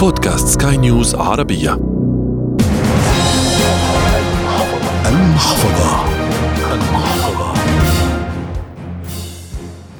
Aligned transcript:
بودكاست 0.00 0.48
سكاي 0.48 0.76
نيوز 0.76 1.14
عربية. 1.14 1.80
المحفظة. 5.06 6.04
المحفظة 6.72 7.52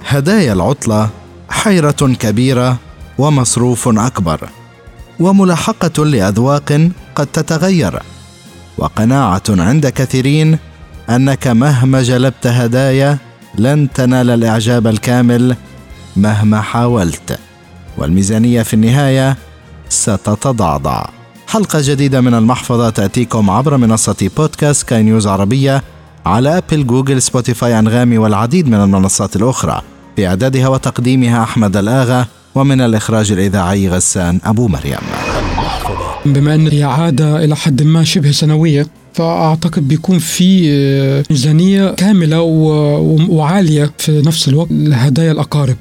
هدايا 0.07 0.53
العطلة 0.53 1.09
حيرة 1.51 1.91
كبيرة 2.21 2.77
ومصروف 3.19 3.89
أكبر 3.89 4.49
وملاحقة 5.21 6.05
لأذواق 6.05 6.91
قد 7.15 7.27
تتغير 7.27 8.03
وقناعة 8.79 9.43
عند 9.49 9.87
كثيرين 9.87 10.59
أنك 11.11 11.47
مهما 11.47 12.03
جلبت 12.03 12.47
هدايا 12.47 13.19
لن 13.59 13.89
تنال 13.95 14.31
الإعجاب 14.31 14.87
الكامل 14.87 15.57
مهما 16.17 16.61
حاولت. 16.61 17.39
والميزانية 17.99 18.63
في 18.63 18.75
النهاية 18.75 19.37
ستتضعضع. 19.91 21.05
حلقة 21.47 21.79
جديدة 21.83 22.21
من 22.21 22.35
المحفظة 22.35 22.91
تأتيكم 22.91 23.51
عبر 23.51 23.77
منصة 23.77 24.31
بودكاست 24.37 24.89
سكاي 24.89 25.03
نيوز 25.03 25.27
عربية 25.27 25.83
على 26.27 26.59
أبل 26.59 26.87
جوجل 26.87 27.23
سبوتيفاي 27.23 27.79
أنغامي 27.79 28.19
والعديد 28.19 28.69
من 28.69 28.75
المنصات 28.75 29.37
الأخرى. 29.37 29.83
في 30.17 30.27
إعدادها 30.27 30.69
وتقديمها 30.69 31.43
أحمد 31.43 31.77
الآغا 31.77 32.27
ومن 32.55 32.81
الإخراج 32.81 33.33
الإذاعي 33.33 33.89
غسان 33.89 34.41
أبو 34.45 34.69
مريم. 34.69 34.99
بما 36.27 36.55
أن 36.55 36.69
هي 36.69 36.85
عادة 36.85 37.45
إلى 37.45 37.57
حد 37.57 37.83
ما 37.83 38.05
شبه 38.05 38.31
سنوية 38.31 38.87
فأعتقد 39.15 39.89
بيكون 39.89 40.19
في 40.19 40.71
آه، 40.71 41.25
ميزانية 41.31 41.91
كاملة 41.91 42.41
وعالية 43.29 43.93
في 43.99 44.23
نفس 44.27 44.49
الوقت 44.49 44.69
لهدايا 44.71 45.33
الأقارب. 45.33 45.77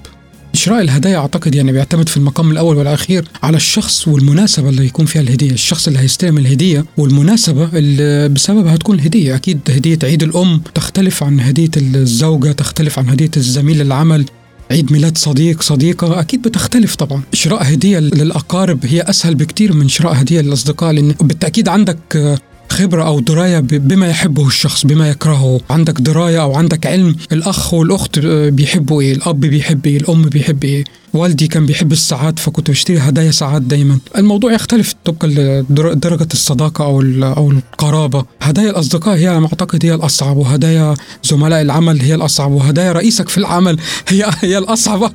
شراء 0.54 0.82
الهدايا 0.82 1.18
أعتقد 1.18 1.56
يعني 1.56 1.72
بيعتمد 1.72 2.10
في 2.10 2.18
المقام 2.18 2.52
الأول 2.52 2.78
والأخير 2.78 3.26
على 3.44 3.58
الشخص 3.58 4.08
والمناسبة 4.08 4.70
اللي 4.70 4.86
يكون 4.86 5.06
فيها 5.06 5.22
الهدية، 5.22 5.52
الشخص 5.52 5.88
اللي 5.88 6.00
هيستلم 6.00 6.38
الهدية 6.38 6.86
والمناسبة 6.98 7.70
اللي 7.74 8.30
بسببها 8.30 8.76
هتكون 8.76 8.96
الهدية، 8.96 9.36
أكيد 9.36 9.60
هدية 9.70 10.00
عيد 10.04 10.24
الأم 10.24 10.62
تختلف 10.76 11.24
عن 11.24 11.40
هدية 11.40 11.70
الزوجة، 11.78 12.52
تختلف 12.52 13.00
عن 13.00 13.10
هدية 13.10 13.32
الزميل 13.38 13.82
العمل، 13.82 14.26
عيد 14.72 14.92
ميلاد 14.92 15.18
صديق 15.18 15.62
صديقة 15.62 16.20
أكيد 16.20 16.42
بتختلف 16.42 16.96
طبعا. 16.96 17.22
شراء 17.34 17.74
هدية 17.74 18.00
للأقارب 18.00 18.86
هي 18.86 19.02
أسهل 19.02 19.36
بكتير 19.36 19.74
من 19.74 19.90
شراء 19.90 20.22
هدية 20.22 20.42
للأصدقاء 20.42 20.92
لأن 20.92 21.16
بالتأكيد 21.22 21.68
عندك 21.68 22.40
خبرة 22.80 23.04
أو 23.04 23.20
دراية 23.20 23.60
بما 23.60 24.08
يحبه 24.08 24.48
الشخص 24.48 24.86
بما 24.86 25.10
يكرهه. 25.10 25.60
عندك 25.70 26.02
دراية 26.02 26.42
أو 26.42 26.56
عندك 26.56 26.88
علم 26.88 27.16
الأخ 27.32 27.74
والأخت 27.74 28.20
بيحبوا 28.26 29.02
إيه؟ 29.02 29.14
الأب 29.14 29.40
بيحب 29.40 29.86
إيه؟ 29.86 29.98
الأم 29.98 30.22
بيحب 30.22 30.64
إيه؟ 30.64 30.84
والدي 31.14 31.48
كان 31.48 31.66
بيحب 31.66 31.92
الساعات 31.92 32.40
فكنت 32.40 32.72
بشتري 32.72 32.98
هدايا 32.98 33.32
ساعات 33.32 33.62
دايما. 33.62 34.00
الموضوع 34.18 34.52
يختلف 34.52 34.94
طبقا 35.06 35.28
لدرجة 35.28 36.28
الصداقة 36.34 36.86
أو 36.86 37.02
أو 37.24 37.52
القرابة. 37.52 38.26
هدايا 38.42 38.70
الأصدقاء 38.70 39.18
هي 39.18 39.28
على 39.28 39.40
ما 39.40 39.48
أعتقد 39.48 39.86
هي 39.86 39.94
الأصعب 39.94 40.38
وهدايا 40.38 40.94
زملاء 41.24 41.62
العمل 41.62 42.02
هي 42.02 42.16
الأصعب 42.16 42.52
وهدايا 42.52 42.92
رئيسك 42.92 43.30
في 43.30 43.38
العمل 43.38 43.78
هي 44.10 44.26
هي 44.42 44.58
الأصعب 44.58 45.12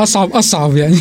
أصعب 0.00 0.30
أصعب 0.30 0.76
يعني. 0.76 0.98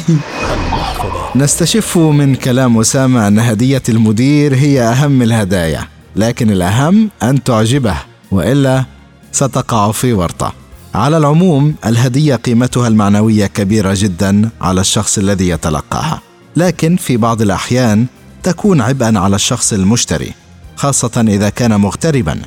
نستشف 1.35 1.97
من 1.97 2.35
كلام 2.35 2.79
أسامة 2.79 3.27
أن 3.27 3.39
هدية 3.39 3.83
المدير 3.89 4.55
هي 4.55 4.81
أهم 4.81 5.21
الهدايا. 5.21 5.95
لكن 6.15 6.51
الأهم 6.51 7.09
أن 7.23 7.43
تعجبه 7.43 7.95
وإلا 8.31 8.85
ستقع 9.31 9.91
في 9.91 10.13
ورطة. 10.13 10.53
على 10.95 11.17
العموم 11.17 11.75
الهدية 11.85 12.35
قيمتها 12.35 12.87
المعنوية 12.87 13.45
كبيرة 13.45 13.93
جدا 13.97 14.49
على 14.61 14.81
الشخص 14.81 15.17
الذي 15.17 15.49
يتلقاها. 15.49 16.21
لكن 16.55 16.95
في 16.95 17.17
بعض 17.17 17.41
الأحيان 17.41 18.05
تكون 18.43 18.81
عبئا 18.81 19.19
على 19.19 19.35
الشخص 19.35 19.73
المشتري 19.73 20.31
خاصة 20.75 21.25
إذا 21.27 21.49
كان 21.49 21.75
مغتربا. 21.79 22.41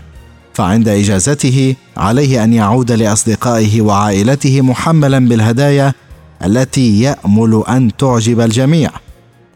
فعند 0.54 0.88
إجازته 0.88 1.74
عليه 1.96 2.44
أن 2.44 2.52
يعود 2.52 2.92
لأصدقائه 2.92 3.80
وعائلته 3.80 4.60
محملا 4.60 5.28
بالهدايا 5.28 5.92
التي 6.44 7.00
يأمل 7.00 7.62
أن 7.68 7.96
تعجب 7.98 8.40
الجميع. 8.40 8.90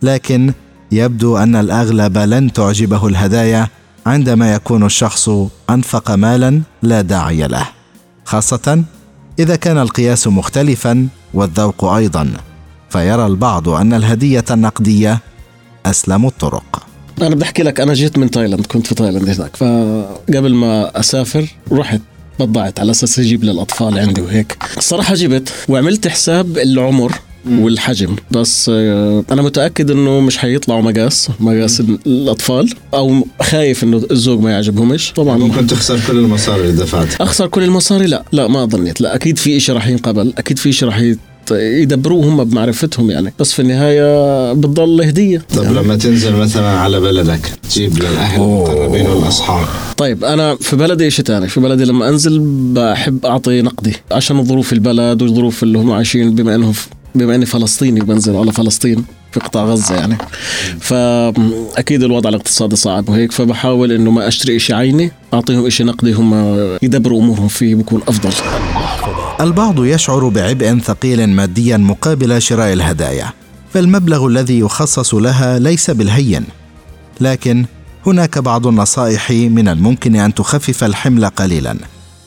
لكن 0.02 0.52
يبدو 0.92 1.36
أن 1.36 1.56
الأغلب 1.56 2.18
لن 2.18 2.52
تعجبه 2.52 3.06
الهدايا 3.06 3.68
عندما 4.06 4.54
يكون 4.54 4.86
الشخص 4.86 5.30
أنفق 5.70 6.10
مالا 6.10 6.62
لا 6.82 7.00
داعي 7.00 7.46
له 7.48 7.68
خاصة 8.24 8.84
إذا 9.38 9.56
كان 9.56 9.78
القياس 9.78 10.26
مختلفا 10.26 11.08
والذوق 11.34 11.84
أيضا 11.84 12.32
فيرى 12.90 13.26
البعض 13.26 13.68
أن 13.68 13.94
الهدية 13.94 14.44
النقدية 14.50 15.18
أسلم 15.86 16.26
الطرق. 16.26 16.86
أنا 17.22 17.34
بدي 17.34 17.44
أحكي 17.44 17.62
لك 17.62 17.80
أنا 17.80 17.94
جيت 17.94 18.18
من 18.18 18.30
تايلاند 18.30 18.66
كنت 18.66 18.86
في 18.86 18.94
تايلاند 18.94 19.28
هناك 19.28 19.56
فقبل 19.56 20.54
ما 20.54 21.00
أسافر 21.00 21.46
رحت 21.72 22.00
بضعت 22.40 22.80
على 22.80 22.90
أساس 22.90 23.18
أجيب 23.18 23.44
للأطفال 23.44 23.98
عندي 23.98 24.20
وهيك. 24.20 24.58
الصراحه 24.76 25.14
جبت 25.14 25.52
وعملت 25.68 26.08
حساب 26.08 26.58
العمر 26.58 27.12
والحجم. 27.50 28.16
بس 28.30 28.70
آه، 28.74 29.24
أنا 29.32 29.42
متأكد 29.42 29.90
إنه 29.90 30.20
مش 30.20 30.38
حيطلعوا 30.38 30.82
مقاس 30.82 31.28
مقاس 31.40 31.80
الأطفال 31.80 32.74
أو 32.94 33.26
خايف 33.42 33.84
إنه 33.84 34.02
الزوج 34.10 34.40
ما 34.40 34.50
يعجبهمش. 34.50 35.12
طبعا 35.12 35.38
ممكن 35.38 35.66
تخسر 35.66 36.00
كل 36.06 36.18
المصاري 36.18 36.60
اللي 36.60 36.72
دفعتها 36.82 37.16
أخسر 37.24 37.46
كل 37.46 37.62
المصاري؟ 37.62 38.06
لا 38.06 38.24
لا 38.32 38.48
ما 38.48 38.64
ظنيت. 38.64 39.00
لا 39.00 39.14
أكيد 39.14 39.38
في 39.38 39.60
شيء 39.60 39.74
راح 39.74 39.88
ينقبل 39.88 40.32
أكيد 40.38 40.58
في 40.58 40.72
شيء 40.72 40.88
راح 40.88 41.12
يدبروه 41.50 42.24
هم 42.24 42.44
بمعرفتهم 42.44 43.10
يعني. 43.10 43.32
بس 43.38 43.52
في 43.52 43.62
النهاية 43.62 44.52
بتضل 44.52 45.02
هدية. 45.02 45.42
طيب 45.56 45.62
يعني. 45.64 45.74
لما 45.74 45.96
تنزل 45.96 46.36
مثلا 46.36 46.68
على 46.68 47.00
بلدك 47.00 47.40
تجيب 47.70 47.98
للأهل 47.98 48.42
المقربين 48.42 49.06
والأصحاب. 49.06 49.66
طيب 49.96 50.24
أنا 50.24 50.56
في 50.60 50.76
بلدي 50.76 51.10
شيء 51.10 51.24
ثاني 51.24 51.48
في 51.48 51.60
بلدي 51.60 51.84
لما 51.84 52.08
أنزل 52.08 52.40
بحب 52.74 53.26
أعطي 53.26 53.62
نقدي. 53.62 53.96
عشان 54.12 54.44
ظروف 54.44 54.72
البلد 54.72 55.22
والظروف 55.22 55.62
اللي 55.62 55.78
هم 55.78 55.90
عايشين 55.90 56.34
بما 56.34 56.54
أنهم 56.54 56.72
بما 57.14 57.34
إني 57.34 57.46
فلسطيني 57.46 58.00
بنزل 58.00 58.36
على 58.36 58.52
فلسطين 58.52 59.04
في 59.32 59.40
قطاع 59.40 59.64
غزة 59.64 59.94
يعني. 59.94 60.18
فأكيد 60.80 62.02
الوضع 62.02 62.28
الاقتصادي 62.28 62.76
صعب 62.76 63.08
وهيك 63.08 63.32
فبحاول 63.32 63.92
إنه 63.92 64.10
ما 64.10 64.28
أشتري 64.28 64.56
إشي 64.56 64.74
عيني 64.74 65.12
أعطيهم 65.34 65.66
إشي 65.66 65.84
نقدي 65.84 66.12
هم 66.12 66.34
يدبروا 66.82 67.20
أمورهم 67.20 67.48
فيه 67.48 67.74
بكون 67.74 68.00
أفضل. 68.08 68.30
البعض 69.40 69.84
يشعر 69.84 70.28
بعبء 70.28 70.78
ثقيل 70.78 71.28
ماديا 71.28 71.76
مقابل 71.76 72.42
شراء 72.42 72.72
الهدايا 72.72 73.30
فالمبلغ 73.74 74.26
الذي 74.26 74.58
يخصص 74.58 75.14
لها 75.14 75.58
ليس 75.58 75.90
بالهين. 75.90 76.44
لكن 77.20 77.64
هناك 78.06 78.38
بعض 78.38 78.66
النصائح 78.66 79.30
من 79.30 79.68
الممكن 79.68 80.16
أن 80.16 80.34
تخفف 80.34 80.84
الحمل 80.84 81.26
قليلا. 81.26 81.76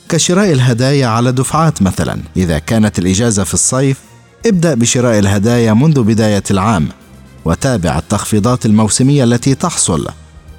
كشراء 0.09 0.51
الهدايا 0.51 1.07
على 1.07 1.31
دفعات 1.31 1.81
مثلا 1.81 2.19
إذا 2.38 2.59
كانت 2.59 3.00
الإجازة 3.00 3.44
في 3.44 3.53
الصيف 3.53 3.97
ابدأ 4.45 4.73
بشراء 4.73 5.19
الهدايا 5.19 5.73
منذ 5.73 6.03
بداية 6.03 6.44
العام 6.51 6.89
وتابع 7.45 7.97
التخفيضات 7.97 8.66
الموسمية 8.66 9.23
التي 9.23 9.56
تحصل 9.56 10.07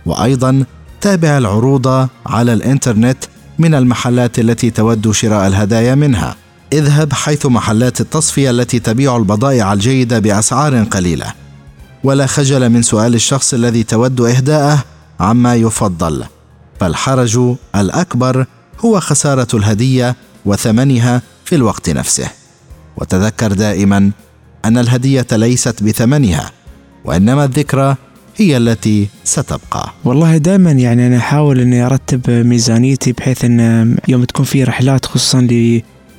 وأيضا 0.07 0.65
تابع 1.01 1.39
العروض 1.39 2.09
على 2.27 2.53
الإنترنت 2.53 3.19
من 3.59 3.75
المحلات 3.75 4.39
التي 4.39 4.71
تود 4.71 5.11
شراء 5.11 5.47
الهدايا 5.47 5.95
منها. 5.95 6.37
اذهب 6.73 7.13
حيث 7.13 7.47
محلات 7.47 8.01
التصفية 8.01 8.51
التي 8.51 8.79
تبيع 8.79 9.17
البضائع 9.17 9.73
الجيدة 9.73 10.19
بأسعار 10.19 10.85
قليلة. 10.85 11.33
ولا 12.05 12.27
خجل 12.27 12.69
من 12.69 12.83
سؤال 12.83 13.15
الشخص 13.15 13.55
الذي 13.55 13.83
تود 13.83 14.21
إهداءه 14.21 14.85
عما 15.21 15.55
يفضل 15.55 16.25
فالحرج 16.81 17.57
الأكبر 17.75 18.47
هو 18.85 19.01
خسارة 19.01 19.49
الهدية 19.55 20.17
وثمنها 20.45 21.23
في 21.45 21.55
الوقت 21.55 21.91
نفسه. 21.91 22.31
وتذكر 22.97 23.53
دائما 23.53 24.11
أن 24.65 24.79
الهدية 24.79 25.27
ليست 25.33 25.83
بثمنها 25.83 26.51
وإنما 27.05 27.45
الذكرى 27.45 27.97
هي 28.37 28.57
التي 28.57 29.09
ستبقى. 29.25 29.93
والله 30.05 30.37
دائما 30.37 30.71
يعني 30.71 31.07
أنا 31.07 31.17
أحاول 31.17 31.61
أني 31.61 31.87
أرتب 31.87 32.31
ميزانيتي 32.31 33.13
بحيث 33.13 33.45
أن 33.45 33.97
يوم 34.09 34.25
تكون 34.25 34.45
في 34.45 34.65
رحلات 34.65 35.07
خصوصا 35.07 35.49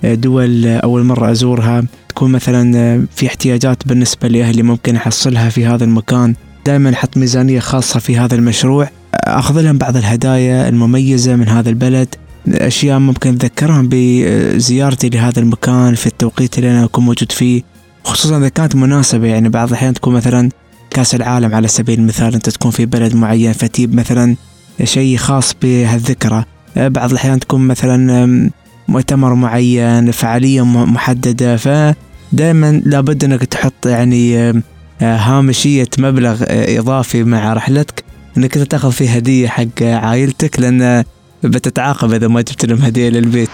لدول 0.03 0.68
أول 0.68 1.03
مرة 1.03 1.31
أزورها 1.31 1.83
تكون 2.09 2.31
مثلا 2.31 3.07
في 3.15 3.27
احتياجات 3.27 3.88
بالنسبة 3.88 4.27
لأهلي 4.27 4.63
ممكن 4.63 4.95
أحصلها 4.95 5.50
في 5.50 5.65
هذا 5.65 5.83
المكان. 5.83 6.35
دائما 6.65 6.94
أحط 6.94 7.18
ميزانية 7.18 7.59
خاصة 7.59 8.00
في 8.00 8.18
هذا 8.18 8.35
المشروع 8.35 8.89
أخذ 9.13 9.62
لهم 9.62 9.77
بعض 9.77 9.97
الهدايا 9.97 10.69
المميزة 10.69 11.35
من 11.35 11.47
هذا 11.47 11.69
البلد. 11.69 12.15
أشياء 12.53 12.99
ممكن 12.99 13.33
أتذكرها 13.35 13.83
بزيارتي 13.85 15.09
لهذا 15.09 15.39
المكان 15.39 15.95
في 15.95 16.07
التوقيت 16.07 16.57
اللي 16.57 16.71
أنا 16.71 16.83
أكون 16.83 17.05
موجود 17.05 17.31
فيه 17.31 17.63
خصوصا 18.03 18.38
إذا 18.38 18.49
كانت 18.49 18.75
مناسبة. 18.75 19.27
يعني 19.27 19.49
بعض 19.49 19.67
الأحيان 19.67 19.94
تكون 19.94 20.13
مثلا 20.13 20.49
كأس 20.89 21.15
العالم 21.15 21.55
على 21.55 21.67
سبيل 21.67 21.99
المثال 21.99 22.33
أنت 22.33 22.49
تكون 22.49 22.71
في 22.71 22.85
بلد 22.85 23.15
معين 23.15 23.53
فتجيب 23.53 23.95
مثلا 23.95 24.35
شيء 24.83 25.17
خاص 25.17 25.55
بهالذكرى. 25.61 26.44
بعض 26.75 27.11
الأحيان 27.11 27.39
تكون 27.39 27.67
مثلا 27.67 28.51
مؤتمر 28.88 29.33
معين 29.33 30.11
فعالية 30.11 30.65
محددة. 30.65 31.57
فدائما 31.57 32.81
لابد 32.85 33.23
أنك 33.23 33.44
تحط 33.44 33.85
يعني 33.85 34.53
هامشية 35.01 35.89
مبلغ 35.99 36.44
إضافي 36.49 37.23
مع 37.23 37.53
رحلتك 37.53 38.03
أنت 38.38 38.57
تاخذ 38.57 38.91
فيه 38.91 39.09
هدية 39.09 39.47
حق 39.47 39.83
عائلتك 39.83 40.59
لأن 40.59 41.03
بتتعاقب 41.43 42.13
إذا 42.13 42.27
ما 42.27 42.41
جبت 42.41 42.65
لهم 42.65 42.81
هدية 42.81 43.09
للبيت. 43.09 43.49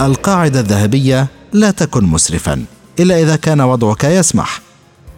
القاعدة 0.00 0.60
الذهبية 0.60 1.26
لا 1.52 1.70
تكن 1.70 2.04
مسرفا 2.04 2.64
إلا 3.00 3.22
إذا 3.22 3.36
كان 3.36 3.60
وضعك 3.60 4.04
يسمح. 4.04 4.60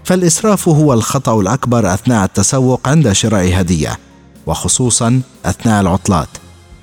فالإسراف 0.05 0.69
هو 0.69 0.93
الخطأ 0.93 1.41
الأكبر 1.41 1.95
أثناء 1.95 2.25
التسوق 2.25 2.89
عند 2.89 3.13
شراء 3.13 3.61
هدية 3.61 3.99
وخصوصا 4.47 5.21
أثناء 5.45 5.81
العطلات 5.81 6.29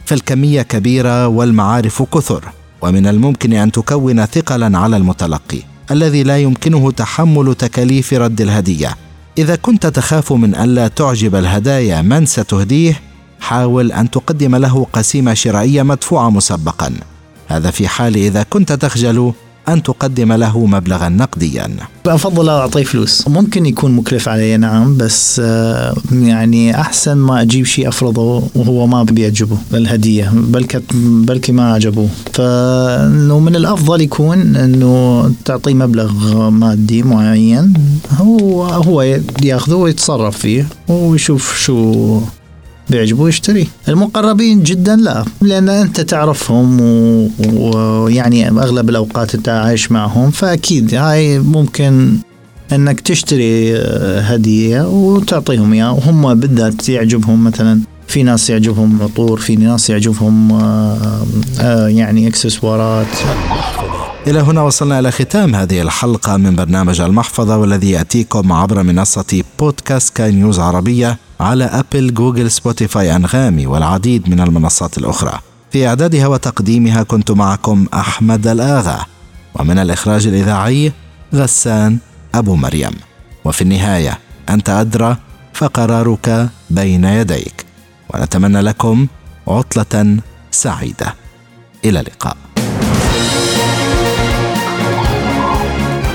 فالكمية 0.06 0.62
كبيرة 0.62 1.28
والمعارف 1.28 2.04
كثر 2.04 2.44
ومن 2.82 3.08
الممكن 3.08 3.54
أن 3.54 3.72
تكون 3.72 4.26
ثقلا 4.26 4.78
على 4.78 4.98
المتلقي 4.98 5.60
الذي 5.92 6.24
لا 6.24 6.38
يمكنه 6.38 6.92
تحمل 6.92 7.56
تكاليف 7.56 8.14
رد 8.14 8.42
الهدية 8.42 8.98
إذا 9.38 9.56
كنت 9.56 9.88
تخاف 9.88 10.34
من 10.34 10.56
الا 10.56 10.88
تعجب 10.88 11.36
الهدايا 11.36 12.02
من 12.02 12.26
ستهديه 12.26 13.02
حاول 13.46 13.92
أن 13.92 14.10
تقدم 14.10 14.56
له 14.56 14.88
قسيمة 14.94 15.34
شرائيه 15.34 15.84
مدفوعة 15.84 16.30
مسبقا. 16.30 16.92
هذا 17.48 17.72
في 17.72 17.88
حال 17.88 18.16
إذا 18.16 18.44
كنت 18.44 18.72
تخجل 18.72 19.34
أن 19.70 19.84
تقدم 19.84 20.34
له 20.34 20.66
مبلغا 20.66 21.10
نقديا. 21.10 21.70
أفضل 22.08 22.50
أعطيه 22.50 22.84
فلوس. 22.84 23.28
ممكن 23.28 23.66
يكون 23.66 23.92
مكلف 23.92 24.30
علي 24.30 24.58
نعم 24.58 24.98
بس 24.98 25.42
آه، 25.44 25.96
يعني 26.12 26.82
أحسن 26.82 27.18
ما 27.18 27.42
أجيب 27.42 27.66
شيء 27.66 27.88
أفرضه 27.88 28.44
وهو 28.56 28.88
ما 28.88 29.04
بيعجبه 29.04 29.58
الهدية 29.74 30.32
بلكي 30.34 30.80
بلكي 30.94 31.52
ما 31.52 31.74
عجبوه 31.74 32.10
فإنه 32.34 33.40
من 33.40 33.56
الأفضل 33.56 34.02
يكون 34.02 34.56
إنه 34.56 35.32
تعطيه 35.46 35.74
مبلغ 35.74 36.50
مادي 36.50 37.04
معين 37.04 37.74
هو 38.18 38.64
هو 38.64 39.02
ياخذه 39.44 39.76
ويتصرف 39.76 40.38
فيه 40.38 40.68
ويشوف 40.88 41.58
شو 41.58 42.22
بيعجبه 42.90 43.28
يشتري. 43.28 43.68
المقربين 43.88 44.64
جدا 44.64 44.96
لا 44.96 45.26
لأن 45.42 45.70
أنت 45.70 46.02
تعرفهم 46.02 46.82
ويعني 47.54 48.52
و... 48.52 48.60
أغلب 48.60 48.90
الأوقات 48.90 49.36
أنت 49.36 49.50
عايش 49.50 49.92
معهم 49.92 50.32
فأكيد 50.32 50.94
هاي 50.94 51.40
ممكن 51.40 52.18
أنك 52.72 53.00
تشتري 53.00 53.78
هدية 54.20 54.88
وتعطيهم 54.88 55.74
إياها. 55.74 55.90
وهم 55.90 56.34
بالذات 56.34 56.90
يعجبهم 56.90 57.44
مثلا 57.44 57.80
في 58.08 58.24
ناس 58.24 58.50
يعجبهم 58.50 59.02
عطور 59.02 59.40
في 59.40 59.56
ناس 59.56 59.90
يعجبهم 59.90 60.52
آه، 60.52 61.26
آه، 61.60 61.88
يعني 61.88 62.28
إكسسوارات. 62.28 63.08
إلى 64.28 64.40
هنا 64.40 64.62
وصلنا 64.62 65.00
إلى 65.00 65.12
ختام 65.12 65.56
هذه 65.56 65.82
الحلقة 65.82 66.38
من 66.38 66.56
برنامج 66.56 67.02
المحفظة 67.02 67.58
والذي 67.58 67.92
يأتيكم 67.92 68.52
عبر 68.52 68.84
منصة 68.84 69.44
بودكاست 69.60 70.16
سكاي 70.16 70.32
نيوز 70.32 70.60
عربية. 70.60 71.18
على 71.40 71.64
أبل 71.64 72.14
جوجل 72.14 72.52
سبوتيفاي 72.52 73.16
أنغامي 73.16 73.68
والعديد 73.68 74.30
من 74.30 74.40
المنصات 74.40 74.98
الأخرى. 74.98 75.40
في 75.72 75.88
إعدادها 75.88 76.28
وتقديمها 76.28 77.04
كنت 77.04 77.32
معكم 77.32 77.86
أحمد 77.94 78.48
الآغا. 78.48 79.06
ومن 79.56 79.80
الإخراج 79.80 80.28
الإذاعي 80.28 80.92
غسان 81.34 81.98
أبو 82.36 82.56
مريم. 82.56 82.92
وفي 83.46 83.62
النهاية 83.62 84.20
أنت 84.50 84.70
أدرى 84.70 85.18
فقرارك 85.54 86.50
بين 86.70 87.04
يديك. 87.04 87.66
ونتمنى 88.14 88.62
لكم 88.62 89.08
عطلة 89.48 90.18
سعيدة. 90.52 91.14
إلى 91.86 92.00
اللقاء. 92.00 92.38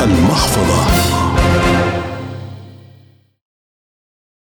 المحفظة. 0.00 1.19